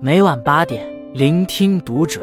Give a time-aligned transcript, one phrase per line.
[0.00, 2.20] 每晚八点，聆听读者。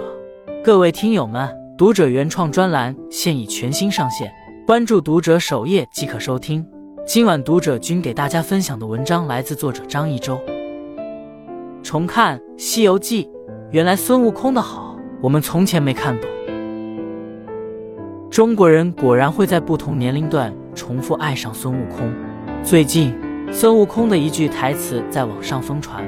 [0.64, 4.32] 各位听友们，读者原创专栏现已全新上线，
[4.66, 6.66] 关注读者首页即可收听。
[7.06, 10.40] 今晚读者君给大家分享的文章来自作者张一舟。
[11.84, 13.26] 重看《西游记》，
[13.72, 16.30] 原来孙悟空的好，我们从前没看懂。
[18.32, 22.10] 中国人果然会在不同年龄段重复爱上孙悟空。
[22.64, 23.14] 最近。
[23.52, 26.04] 孙悟空的一句台词在网上疯传，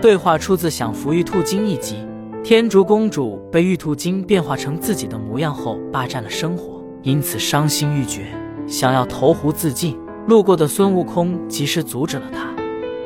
[0.00, 2.06] 对话出自《享福玉兔精》一集。
[2.42, 8.28] 天竺公主被玉兔精变化成自己的模样后，霸占了生活，因此伤心欲绝，
[8.66, 9.98] 想要投湖自尽。
[10.26, 12.48] 路过的孙悟空及时阻止了他，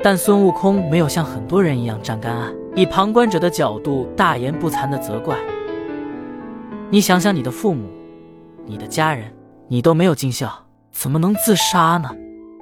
[0.04, 5.36] 但孙悟空没有像很多人一样站干岸，以旁观者的角度大言不惭地责怪
[6.90, 7.88] ：“你想想你的父母，
[8.66, 9.32] 你的家人，
[9.66, 10.48] 你都没有尽孝，
[10.92, 12.08] 怎么能自杀呢？”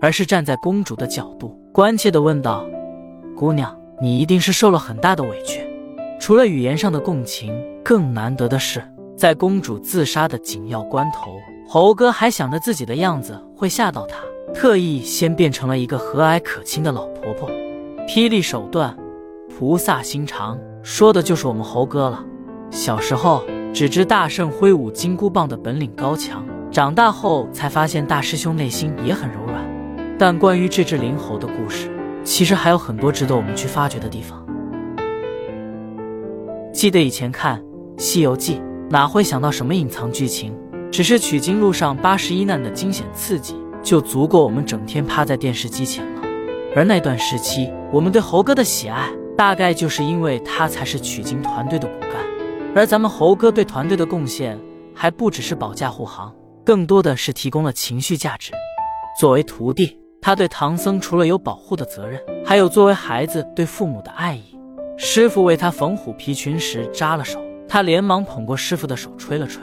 [0.01, 2.67] 而是站在公主的角度，关切地问道
[3.37, 5.61] ：“姑娘，你一定是受了很大的委屈。
[6.19, 8.83] 除了语言上的共情，更难得的是，
[9.17, 11.31] 在公主自杀的紧要关头，
[11.69, 14.17] 猴哥还想着自己的样子会吓到她，
[14.53, 17.49] 特意先变成了一个和蔼可亲的老婆婆。
[18.09, 18.97] 霹雳手段，
[19.49, 22.25] 菩萨心肠，说的就是我们猴哥了。
[22.73, 29.63] 小时候只知大圣挥舞金箍棒的本领高强，长大后才发现大师兄内心也很柔软。”
[30.19, 31.89] 但关于这只灵猴的故事，
[32.25, 34.45] 其实还有很多值得我们去发掘的地方。
[36.73, 37.61] 记得以前看
[37.99, 38.57] 《西游记》，
[38.91, 40.57] 哪会想到什么隐藏剧情？
[40.91, 46.23] 只是取经路上八十一难的惊险刺激，就足够我们整天趴在电视机前了。
[46.77, 52.11] 而那段时期，我们对猴哥的喜爱，大概就是因为他才是取经团队的骨干。
[52.75, 54.59] 而咱们猴哥对团队的贡献，
[54.95, 58.53] 还不只是保驾护航，更多的是提供了情绪价值。
[59.19, 60.02] 作为徒弟。
[60.25, 64.57] 他对唐僧除了有保护的责任，还有作为孩子对父母的爱意。
[64.97, 69.61] 师傅为他缝虎皮裙时扎了手，他连忙捧过师傅的手吹了吹。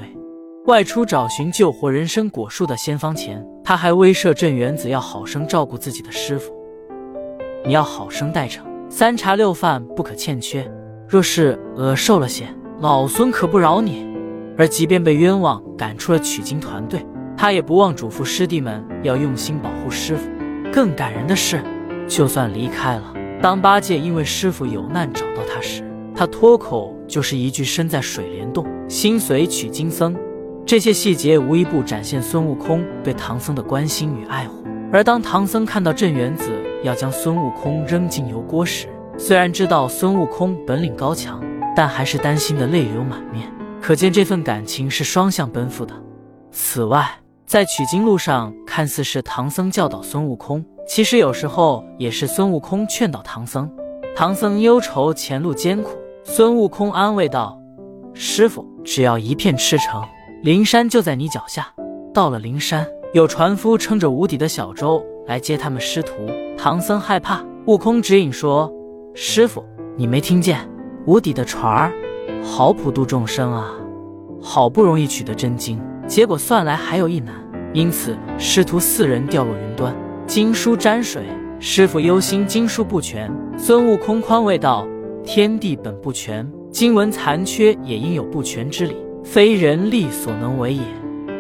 [0.65, 6.53] 外出找寻救活人参果树的仙方前，他还威慑镇元子要好生照顾自己的师傅。
[7.63, 10.69] 你要好生待着，三茶六饭不可欠缺。
[11.07, 12.45] 若是饿瘦了些，
[12.81, 14.05] 老孙可不饶你。
[14.57, 17.05] 而即便被冤枉赶出了取经团队，
[17.37, 20.29] 他也不忘嘱咐师弟们要用心保护师傅。
[20.71, 21.63] 更感人的是，
[22.07, 25.83] 就算离开了，当八戒因为师傅有难找到他时，
[26.15, 30.15] 他脱口就是一句“身在水帘洞，心随取经僧”。
[30.65, 34.63] 这些细节无一不展现孙悟空对唐僧的关心与爱护。
[34.91, 36.51] 而当唐僧看到镇元子
[36.83, 38.87] 要将孙悟空扔进油锅时，
[39.17, 41.43] 虽然知道孙悟空本领高强，
[41.75, 43.51] 但还是担心的泪流满面。
[43.81, 45.93] 可见这份感情是双向奔赴的。
[46.51, 47.09] 此外，
[47.49, 53.67] 在取经路上，看似是唐僧教导孙悟空，其实有时候也是孙悟空劝导唐僧。
[54.15, 57.59] 唐僧忧愁前路艰苦，孙悟空安慰道
[58.13, 59.99] ：“师傅，只要一片赤诚，
[60.43, 61.73] 灵山就在你脚下。”
[62.13, 66.13] 到了灵山，有船夫撑着无底的小舟来接他们师徒。
[66.55, 68.71] 唐僧害怕，悟空指引说
[69.15, 69.65] ：“师傅，
[69.97, 70.59] 你没听见？
[71.07, 71.91] 无底的船儿，
[72.43, 73.73] 好普度众生啊！
[74.39, 77.35] 好不容易取得真经。”结果算来还有一难，
[77.71, 81.23] 因此师徒四人掉落云端，经书沾水。
[81.59, 84.87] 师傅忧心经书不全，孙悟空宽慰道
[85.23, 90.81] ：“天地本不全，经文残缺也应有不全之理，非人力所能为也。”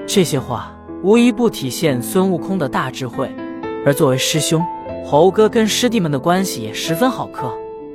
[0.05, 3.27] 这些话无一不体现孙悟空的大智慧。
[3.83, 4.63] 而作为师兄，
[5.03, 7.51] 猴哥跟师弟们的关系也十分好客，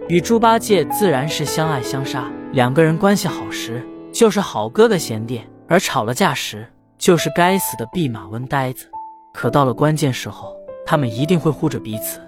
[0.08, 2.28] 与猪八戒自然是相爱相杀。
[2.50, 3.80] 两个人关系好时，
[4.10, 5.40] 就是好哥哥贤弟。
[5.66, 6.66] 而吵了架时，
[6.98, 8.86] 就是该死的弼马温呆子。
[9.32, 10.54] 可到了关键时候，
[10.86, 12.20] 他们一定会护着彼此。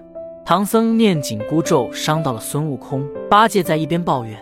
[0.44, 4.38] 唐僧念紧箍咒伤到了孙悟空，八戒在一边抱怨，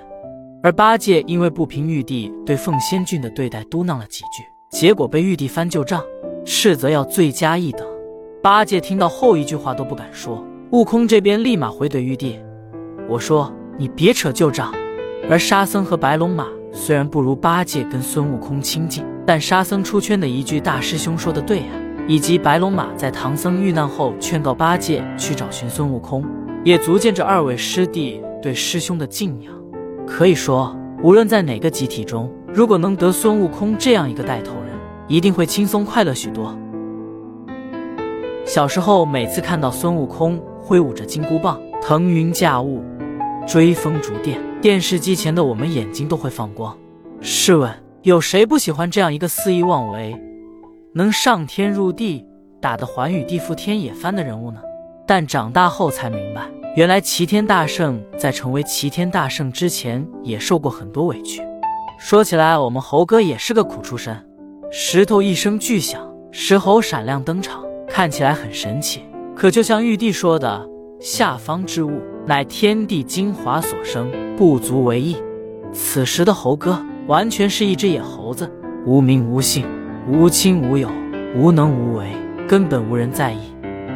[0.62, 6.02] 而八戒因为不平玉帝对凤仙郡的对待，嘟囔了几句，结果被玉帝翻旧账，
[6.44, 7.86] 斥责要罪加一等。
[8.42, 12.38] 八戒听到后一句话都不敢说，悟空这边立马回怼玉帝
[13.08, 14.72] ：“我说你别扯旧账。”
[15.30, 16.46] 而沙僧和白龙马。
[16.76, 21.66] 虽然不如八戒跟孙悟空亲近，但沙僧出圈的一句“大师兄说的对呀”，
[22.08, 26.24] 以及白龙马在唐僧遇难后劝告八戒去找寻孙悟空，
[26.64, 29.54] 也足见这二位师弟对师兄的敬仰。
[30.04, 34.76] 可以说，无论在哪个集体中，如果能得孙悟空这样一个带头人，
[35.06, 36.58] 一定会轻松快乐许多。
[38.44, 42.82] 小时候，每次看到孙悟空挥舞着金箍棒，腾云驾雾。
[43.46, 46.76] 追风逐电，电视机前的我们眼睛都会放光。
[47.20, 47.70] 试问，
[48.02, 50.18] 有谁不喜欢这样一个肆意妄为、
[50.94, 52.24] 能上天入地、
[52.60, 54.60] 打得寰宇地覆天也翻的人物呢？
[55.06, 56.42] 但长大后才明白，
[56.74, 61.42] 原来齐天大圣在成为齐天大圣之前也受过很多委屈。
[61.98, 64.16] 说起来，我们猴哥也是个苦出身。
[64.70, 69.02] 石头一声巨响，石猴闪亮登场，看起来很神奇。
[69.36, 70.66] 可就像玉帝说的
[71.00, 75.16] ：“下方之物，乃天地精华所生，不足为意。”
[75.72, 78.50] 此时的猴哥完全是一只野猴子，
[78.86, 79.66] 无名无姓，
[80.08, 80.88] 无亲无友，
[81.36, 82.08] 无能无为，
[82.48, 83.38] 根本无人在意。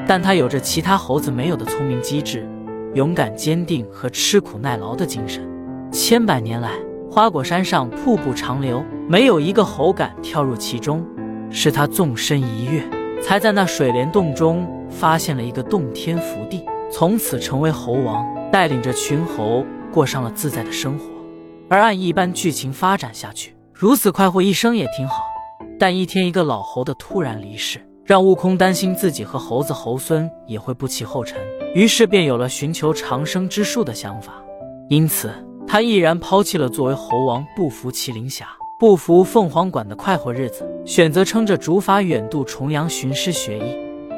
[0.07, 2.47] 但他有着其他猴子没有的聪明机智、
[2.95, 5.49] 勇敢坚定和吃苦耐劳的精神。
[5.93, 6.71] 千百年来。
[7.11, 11.03] 花果山上瀑布长流，没有一个猴敢跳入其中。
[11.51, 12.85] 是他纵身一跃，
[13.23, 21.07] 才在那水帘洞中发现了一个洞天福地，从此成为猴王，带领着群猴过上了自在的生活。
[21.69, 25.25] 而按一般剧情发展下去，如此快活一生也挺好。
[25.79, 31.39] 但一天一个老猴的突然离世，让悟空担心自己和猴子猴孙也会不其后尘，
[31.75, 34.33] 于是便有了寻求长生之术的想法。
[34.89, 35.31] 因此。
[35.71, 38.49] 他毅然抛弃了作为猴王不服麒麟峡、
[38.81, 43.77] 不服凤凰馆的快活日子，选择撑着竹筏远渡重洋寻师学艺。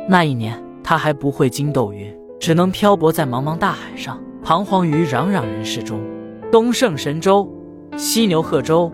[0.09, 6.01] 那一年，他还不会筋斗云，只能漂泊在茫茫大海上，彷徨于攘攘人世中。
[6.51, 7.47] 东胜神州，
[7.99, 8.91] 西牛贺州，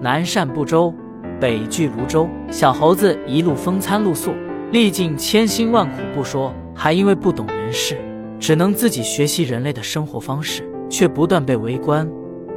[0.00, 0.92] 南赡部洲，
[1.38, 2.26] 北拒泸州。
[2.50, 4.32] 小猴子一路风餐露宿，
[4.72, 7.98] 历尽千辛万苦不说，还因为不懂人事，
[8.40, 10.64] 只能自己学习人类的生活方式。
[10.88, 12.08] 却不断被围观、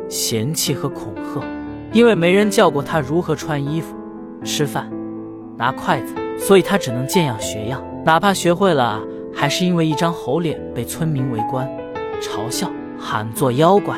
[0.07, 1.43] 嫌弃和恐吓，
[1.91, 3.95] 因为没人教过他如何穿衣服、
[4.43, 4.87] 吃饭、
[5.57, 7.83] 拿筷子，所以他只能见样学样。
[8.05, 9.01] 哪怕学会了，
[9.39, 11.65] 还是因为一张猴脸被村民围观、
[12.21, 12.69] 嘲笑、
[12.99, 13.97] 喊作妖怪。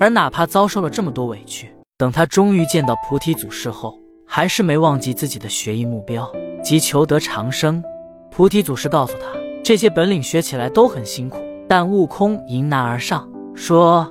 [0.00, 6.26] 而哪怕遭受了这么多委屈，等他终于见到菩提祖师后，还是没忘记自己的学艺目标，
[6.64, 7.84] 即求得长生。
[8.30, 9.26] 菩提祖师告诉他，
[9.62, 11.36] 这些本领学起来都很辛苦，
[11.68, 13.28] 但悟空迎难而上。
[13.54, 14.10] 说：“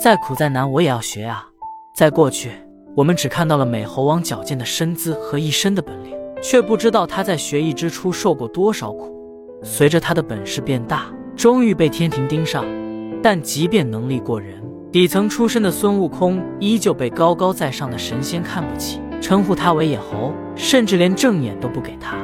[0.00, 1.46] 再苦再难，我也要学啊！”
[1.94, 2.52] 在过去，
[2.96, 9.14] 我们只看到了美猴王矫健的身姿和一身的本领，却不知道他在学艺之初受过多少苦。
[9.62, 12.64] 随着他的本事变大，终于被天庭盯上。
[13.22, 14.62] 但即便能力过人，
[14.92, 22.16] 底层出身的孙悟空依旧被高高在上的神仙看不起，称呼他为野猴，甚至连正眼都不给他。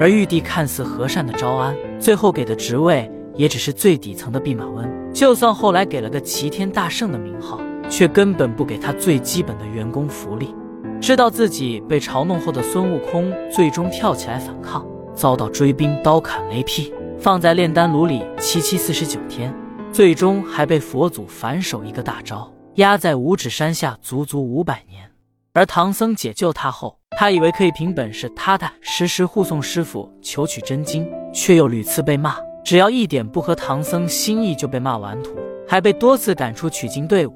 [0.00, 4.88] 而玉帝看似和善的招安，最后给的职位也只是最底层的弼马温。
[5.12, 7.60] 就算后来给了个齐天大圣的名号，
[7.90, 10.54] 却根本不给他最基本的员工福利。
[11.00, 14.86] 知道自己被嘲弄后的孙悟空，最终跳起来反抗，
[15.18, 19.52] 遭到追兵刀砍雷劈，放在炼丹炉里七七四十九天，
[19.92, 25.10] 最终还被佛祖反手一个大招压在五指山下足足五百年。
[25.54, 31.04] 而唐僧解救他后，他以为可以凭本事踏踏实实护送师傅求取真经，
[31.34, 32.36] 却又屡次被骂。
[32.64, 35.34] 只要一点不合唐僧心意，就被骂完徒，
[35.66, 37.34] 还被多次赶出取经队伍。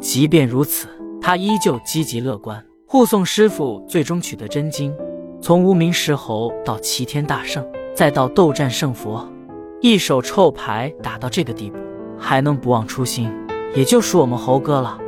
[0.00, 0.88] 即便如此，
[1.22, 4.92] 他依旧积极乐观，护送师傅最终取得真经。
[5.42, 7.64] 从无名石猴到齐天大圣，
[7.94, 9.26] 再到斗战胜佛，
[9.80, 11.78] 一手臭牌打到这个地步，
[12.18, 13.32] 还能不忘初心，
[13.74, 14.98] 也就属我们猴哥了。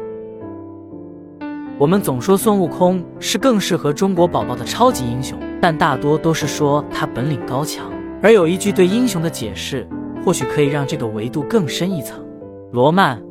[1.79, 7.85] 我们总说孙悟空是更适合中国宝宝的超级英雄，但大多都是说他本领高强。
[8.23, 9.87] 而有一句对英雄的解释，
[10.25, 12.25] 或许可以让这个维度更深一层。
[12.73, 13.19] 罗曼·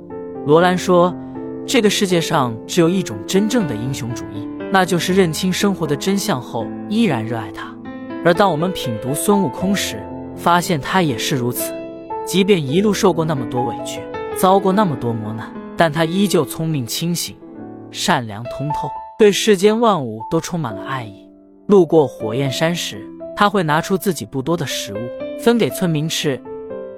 [0.45, 1.15] 罗兰说
[1.65, 7.75] ：“这个世界上只有一种真正的英雄主义，那就是认清生活的真相后依然热爱它。”
[8.23, 10.01] 而当我们品读孙悟空时，
[10.35, 11.73] 发现他也是如此。
[12.25, 13.99] 即便一路受过那么多委屈，
[14.37, 17.35] 遭过那么多磨难，但他依旧聪明清醒、
[17.89, 18.87] 善良通透，
[19.17, 21.27] 对世间万物都充满了爱意。
[21.67, 23.03] 路过火焰山时，
[23.35, 24.99] 他会拿出自己不多的食物
[25.39, 26.39] 分给村民吃，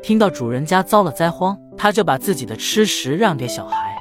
[0.02, 3.96] 听到主人家遭了灾荒，他就把自己的吃食让给小孩。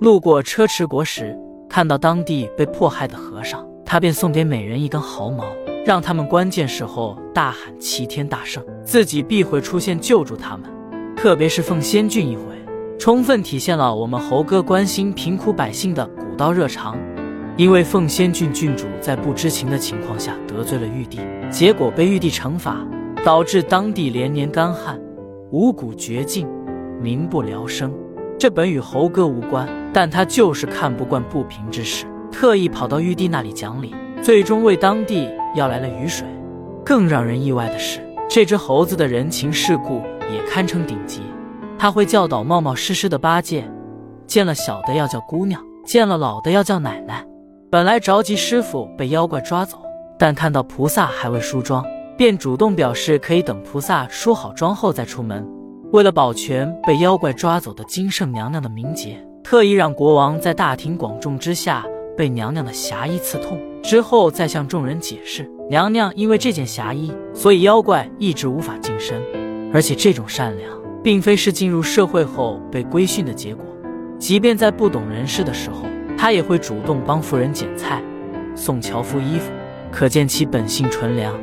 [0.00, 1.36] 路过车迟国时，
[1.68, 5.44] 看到当地被迫害的和尚，他便送给每人一根毫毛，
[5.84, 10.70] 让他们关键时候大喊齐天大圣，自己必会出现救助他们。
[11.16, 12.42] 特别是凤仙郡一回，
[12.98, 16.96] 充分体现了我们猴哥关心贫苦百姓的古道热肠。
[17.56, 21.18] 因为凤仙郡郡主在不知情的情况下得罪了玉帝，
[21.50, 22.86] 结果被玉帝惩罚，
[23.24, 24.96] 导致当地连年干旱，
[25.50, 26.48] 五谷绝境，
[27.02, 27.92] 民不聊生。
[28.38, 36.26] 这本与猴哥无关，但他就是看不惯不平之事，特意跑到玉帝那里讲理，最终为当地要来了雨水。
[36.84, 40.02] 更让人意外的是，这只猴子的人情世故
[40.32, 41.22] 也堪称顶级。
[41.78, 43.70] 他会教导冒冒失失的八戒，
[44.26, 47.24] 见了小的要叫姑娘，见了老的要叫奶奶。
[47.70, 49.78] 本来着急师傅被妖怪抓走，
[50.18, 51.84] 但看到菩萨还未梳妆，
[52.16, 55.46] 便主动表示可以等菩萨梳好妆后再出门。
[55.92, 61.82] 为了保全被妖怪抓走的金圣娘娘的名节，特意让国王在大庭广众之下
[62.14, 69.18] 被娘娘的侠衣刺痛，之后再向众人解释，娘娘因为这件侠衣，所以妖怪一直无法近身。
[69.72, 70.70] 而且这种善良，
[71.02, 73.64] 并非是进入社会后被规训的结果，
[74.18, 78.02] 即便在不懂人事的时候，她也会主动帮妇人捡菜、
[78.54, 79.50] 送樵夫衣服，
[79.90, 81.34] 可见其本性纯良。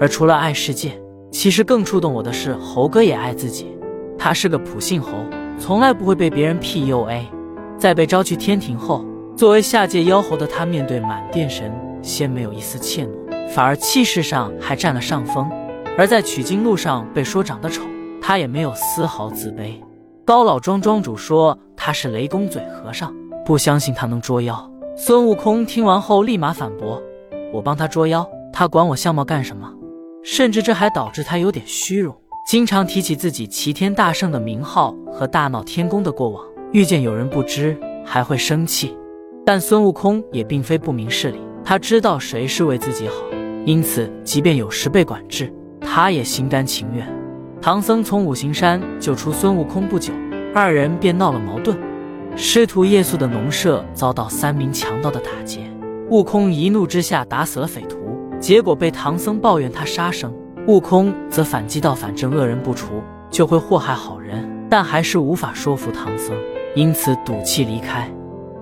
[0.00, 1.00] 而除了爱世界，
[1.30, 3.68] 其实更触动我的是猴哥也爱自己。
[4.18, 5.24] 他是个普信猴，
[5.60, 7.35] 从来不会被别人 PUA。
[7.78, 9.04] 在被招去天庭后，
[9.36, 15.50] 作为下界妖猴的他，面对满殿神仙没有一丝怯懦，反而气势上还占了上风。
[15.98, 17.82] 而在取经路上被说长得丑，
[18.20, 19.74] 他也没有丝毫自卑。
[20.24, 23.14] 高老庄庄主说他是雷公嘴和尚，
[23.44, 24.70] 不相信他能捉妖。
[24.96, 27.02] 孙悟空听完后立马反驳
[27.52, 29.70] ：“我帮他捉妖，他管我相貌干什么？
[30.24, 32.14] 甚至这还导致他有点虚荣。”
[32.48, 38.96] 经常提起自己齐天大圣的名号和大闹天宫的过往，遇见有人不知还会生气。
[39.44, 43.14] 但孙悟空也并非不明事理，他知道谁是为自己好，
[43.64, 47.06] 因此即便有时被管制，他也心甘情愿。
[47.62, 50.12] 唐僧从五行山救出孙悟空不久，
[50.54, 51.78] 二人便闹了矛盾。
[52.36, 55.60] 师徒夜宿的农舍遭到三名强盗的打劫，
[56.10, 57.96] 悟空一怒之下打死了匪徒，
[58.38, 60.34] 结果被唐僧抱怨他杀生。
[60.66, 66.36] 悟空则反击道：“反正恶人不除，就会祸害好人。”但还是无法说服唐僧，
[66.74, 68.10] 因此赌气离开。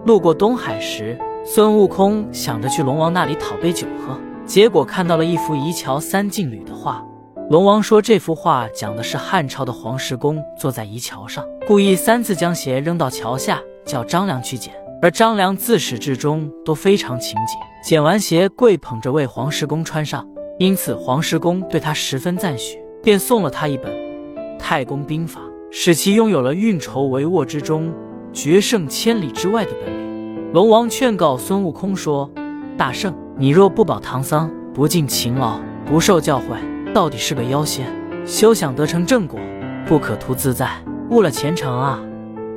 [0.04, 7.04] 路过东海时，孙悟空想着去龙王那里讨杯酒喝，结果看到了一幅“一桥三进吕”的画。
[7.50, 14.74] 龙王说这幅画讲的是汉朝的黄石公坐在一桥上，故意三次将鞋扔到桥下，叫张良去捡。
[15.02, 20.26] 而张良自始至终都非常勤俭，捡完鞋跪捧着为黄石公穿上。
[20.58, 23.92] 因此，黄石公对他十分赞许，便送了他一本
[24.58, 25.40] 《太公兵法》，
[25.76, 27.92] 使其拥有了运筹帷幄之中、
[28.32, 30.52] 决胜千里之外的本领。
[30.52, 32.30] 龙王劝告孙悟空说
[32.78, 37.92] ：“大圣，你若不保唐僧，不尽勤劳，不受教诲，到底是个妖仙，
[38.24, 39.36] 休想得成正果，
[39.84, 40.70] 不可图自在，
[41.10, 42.00] 误了前程啊！”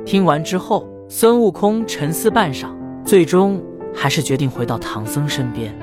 [0.06, 2.68] 听完之后，孙悟空沉思半晌，
[3.04, 3.60] 最终
[3.92, 5.76] 还是决定回到唐僧身边。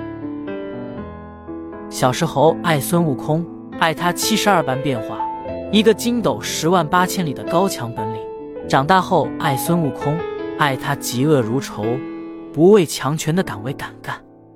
[1.90, 3.46] 小石猴爱孙悟空，
[3.78, 5.20] 爱他七十二般变化，
[5.76, 8.22] 一个筋斗十万八千里的高强本领。
[8.66, 10.18] 长大后爱孙悟空，
[10.58, 11.84] 爱他嫉恶如仇，
[12.54, 14.16] 不畏强权的敢为敢干。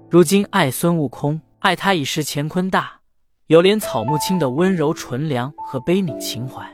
[0.10, 3.02] 如今爱孙悟空，爱他已是乾坤大，
[3.48, 6.66] 有连草木青的温柔纯良和悲悯情怀。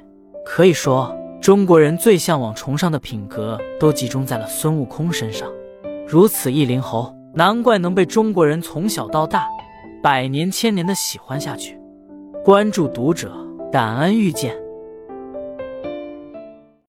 [0.46, 1.12] 可以说，
[1.42, 5.52] 中国人最向往崇尚的品格都集中在了孙悟空身上。
[6.08, 9.48] 如此一灵猴，难怪能被中国人从小到大。
[10.04, 11.80] 百年千年的喜欢下去，
[12.44, 13.36] 关注读者，
[13.76, 14.65] 感恩遇见。